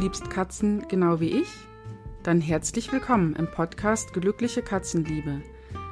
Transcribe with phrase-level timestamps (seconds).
[0.00, 1.48] liebst Katzen genau wie ich?
[2.22, 5.42] Dann herzlich willkommen im Podcast Glückliche Katzenliebe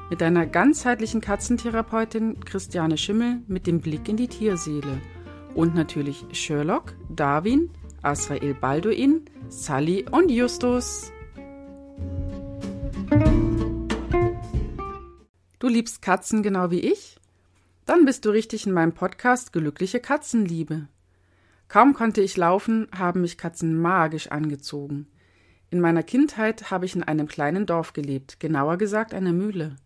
[0.08, 5.02] mit deiner ganzheitlichen Katzentherapeutin Christiane Schimmel mit dem Blick in die Tierseele
[5.54, 11.12] und natürlich Sherlock, Darwin, Asrael Balduin, Sally und Justus.
[15.58, 17.18] Du liebst Katzen genau wie ich?
[17.84, 20.88] Dann bist du richtig in meinem Podcast Glückliche Katzenliebe.
[21.68, 25.06] Kaum konnte ich laufen, haben mich Katzen magisch angezogen.
[25.70, 29.76] In meiner Kindheit habe ich in einem kleinen Dorf gelebt, genauer gesagt einer Mühle.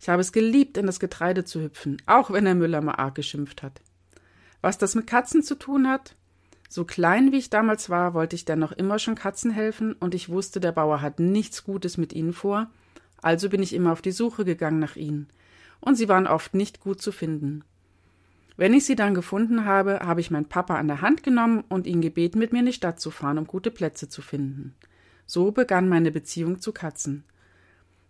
[0.00, 3.16] Ich habe es geliebt, in das Getreide zu hüpfen, auch wenn der Müller mal arg
[3.16, 3.80] geschimpft hat.
[4.60, 6.14] Was das mit Katzen zu tun hat?
[6.68, 10.28] So klein wie ich damals war, wollte ich dennoch immer schon Katzen helfen, und ich
[10.28, 12.70] wusste, der Bauer hat nichts Gutes mit ihnen vor,
[13.22, 15.28] also bin ich immer auf die Suche gegangen nach ihnen,
[15.80, 17.64] und sie waren oft nicht gut zu finden.
[18.56, 21.86] Wenn ich sie dann gefunden habe, habe ich meinen Papa an der Hand genommen und
[21.86, 24.74] ihn gebeten, mit mir in die Stadt zu fahren, um gute Plätze zu finden.
[25.26, 27.24] So begann meine Beziehung zu Katzen.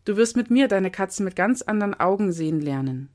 [0.05, 3.09] Du wirst mit mir deine Katzen mit ganz anderen Augen sehen lernen.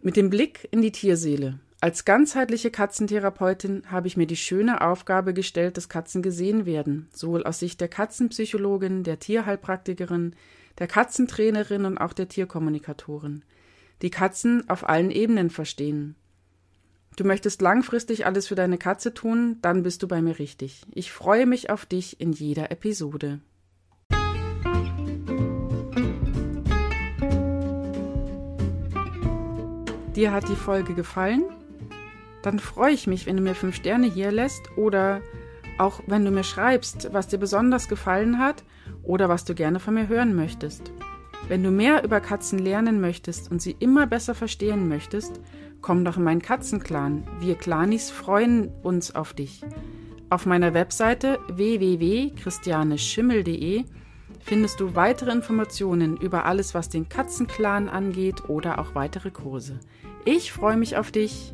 [0.00, 1.58] Mit dem Blick in die Tierseele.
[1.80, 7.42] Als ganzheitliche Katzentherapeutin habe ich mir die schöne Aufgabe gestellt, dass Katzen gesehen werden, sowohl
[7.42, 10.36] aus Sicht der Katzenpsychologin, der Tierheilpraktikerin,
[10.78, 13.42] der Katzentrainerin und auch der Tierkommunikatorin
[14.02, 16.16] die Katzen auf allen Ebenen verstehen.
[17.16, 20.82] Du möchtest langfristig alles für deine Katze tun, dann bist du bei mir richtig.
[20.92, 23.40] Ich freue mich auf dich in jeder Episode.
[30.16, 31.44] Dir hat die Folge gefallen?
[32.42, 35.22] Dann freue ich mich, wenn du mir fünf Sterne hier lässt oder
[35.78, 38.64] auch wenn du mir schreibst, was dir besonders gefallen hat
[39.02, 40.92] oder was du gerne von mir hören möchtest.
[41.52, 45.38] Wenn du mehr über Katzen lernen möchtest und sie immer besser verstehen möchtest,
[45.82, 47.24] komm doch in meinen Katzenclan.
[47.40, 49.60] Wir Clanis freuen uns auf dich.
[50.30, 53.84] Auf meiner Webseite www.christianeschimmel.de
[54.40, 59.78] findest du weitere Informationen über alles, was den Katzenclan angeht oder auch weitere Kurse.
[60.24, 61.52] Ich freue mich auf dich.